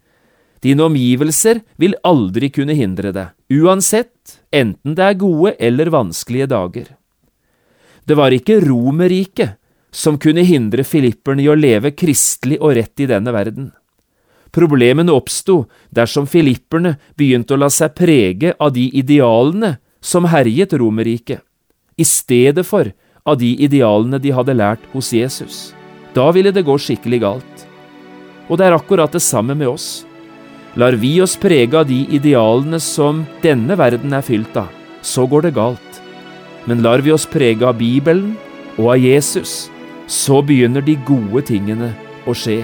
dine 0.63 0.87
omgivelser 0.87 1.63
vil 1.81 1.97
aldri 2.07 2.53
kunne 2.55 2.77
hindre 2.79 3.11
deg, 3.15 3.33
uansett, 3.51 4.39
enten 4.55 4.95
det 4.95 5.09
er 5.09 5.19
gode 5.19 5.57
eller 5.59 5.91
vanskelige 5.91 6.51
dager. 6.53 6.93
Det 8.07 8.19
var 8.19 8.35
ikke 8.35 8.61
Romerriket 8.63 9.59
som 9.93 10.19
kunne 10.19 10.45
hindre 10.47 10.85
filipperne 10.87 11.43
i 11.45 11.51
å 11.51 11.59
leve 11.59 11.93
kristelig 11.95 12.59
og 12.63 12.77
rett 12.79 13.03
i 13.03 13.09
denne 13.11 13.35
verden. 13.35 13.71
Problemene 14.53 15.13
oppsto 15.17 15.63
dersom 15.89 16.27
filipperne 16.29 16.99
begynte 17.17 17.55
å 17.55 17.61
la 17.63 17.71
seg 17.73 17.95
prege 17.97 18.53
av 18.61 18.75
de 18.77 18.85
idealene 19.01 19.79
som 20.03 20.27
herjet 20.29 20.75
Romerriket, 20.77 21.41
i 21.97 22.05
stedet 22.05 22.67
for 22.69 22.91
av 23.25 23.39
de 23.41 23.55
idealene 23.65 24.21
de 24.21 24.33
hadde 24.35 24.57
lært 24.59 24.85
hos 24.93 25.13
Jesus. 25.15 25.71
Da 26.13 26.29
ville 26.37 26.53
det 26.53 26.67
gå 26.67 26.77
skikkelig 26.77 27.21
galt. 27.23 27.67
Og 28.51 28.59
det 28.59 28.67
er 28.67 28.77
akkurat 28.77 29.13
det 29.15 29.23
samme 29.25 29.57
med 29.57 29.71
oss. 29.71 30.05
Lar 30.77 30.99
vi 31.01 31.15
oss 31.25 31.39
prege 31.41 31.79
av 31.79 31.89
de 31.89 32.03
idealene 32.13 32.81
som 32.81 33.25
denne 33.41 33.77
verden 33.79 34.13
er 34.13 34.25
fylt 34.27 34.57
av, 34.57 34.69
så 35.01 35.25
går 35.29 35.49
det 35.49 35.57
galt. 35.57 36.03
Men 36.69 36.85
lar 36.85 37.01
vi 37.05 37.13
oss 37.15 37.25
prege 37.29 37.65
av 37.65 37.81
Bibelen 37.81 38.35
og 38.77 38.93
av 38.95 39.01
Jesus, 39.01 39.71
så 40.09 40.43
begynner 40.45 40.85
de 40.85 40.99
gode 41.09 41.45
tingene 41.49 41.93
å 42.29 42.37
skje. 42.37 42.61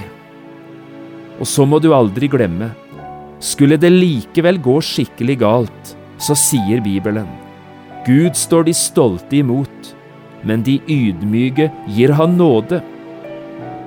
Og 1.39 1.47
så 1.47 1.67
må 1.69 1.79
du 1.83 1.93
aldri 1.95 2.29
glemme, 2.31 2.73
skulle 3.39 3.79
det 3.79 3.91
likevel 3.95 4.59
gå 4.63 4.79
skikkelig 4.83 5.39
galt, 5.43 5.93
så 6.19 6.35
sier 6.39 6.83
Bibelen, 6.83 7.29
Gud 8.07 8.35
står 8.39 8.67
de 8.67 8.75
stolte 8.75 9.39
imot, 9.39 9.93
men 10.47 10.65
de 10.67 10.79
ydmyke 10.91 11.69
gir 11.95 12.15
han 12.19 12.37
nåde. 12.39 12.81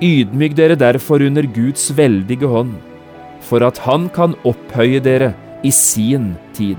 Ydmyk 0.02 0.56
dere 0.58 0.76
derfor 0.78 1.22
under 1.26 1.46
Guds 1.54 1.90
veldige 1.96 2.48
hånd, 2.48 2.74
for 3.42 3.64
at 3.66 3.78
Han 3.82 4.08
kan 4.14 4.36
opphøye 4.46 5.02
dere 5.02 5.32
i 5.62 5.70
sin 5.70 6.36
tid. 6.54 6.78